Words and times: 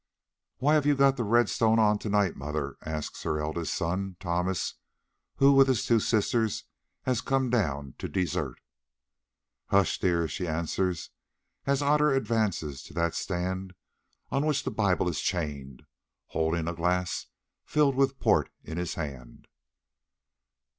"Why 0.57 0.73
have 0.73 0.87
you 0.87 0.95
got 0.95 1.15
the 1.15 1.23
red 1.23 1.47
stone 1.47 1.77
on 1.77 1.99
to 1.99 2.09
night, 2.09 2.35
mother?" 2.35 2.75
asks 2.83 3.21
her 3.21 3.39
eldest 3.39 3.75
son 3.75 4.15
Thomas, 4.19 4.73
who 5.35 5.53
with 5.53 5.67
his 5.67 5.85
two 5.85 5.99
sisters 5.99 6.63
has 7.03 7.21
come 7.21 7.51
down 7.51 7.93
to 7.99 8.07
desert. 8.09 8.59
"Hush, 9.67 9.99
dear," 9.99 10.27
she 10.27 10.47
answers, 10.47 11.11
as 11.67 11.83
Otter 11.83 12.11
advances 12.15 12.81
to 12.81 12.95
that 12.95 13.13
stand 13.13 13.75
on 14.31 14.43
which 14.47 14.63
the 14.63 14.71
Bible 14.71 15.07
is 15.07 15.21
chained, 15.21 15.85
holding 16.29 16.67
a 16.67 16.73
glass 16.73 17.27
filled 17.63 17.93
with 17.95 18.19
port 18.19 18.49
in 18.63 18.79
his 18.79 18.95
hand. 18.95 19.45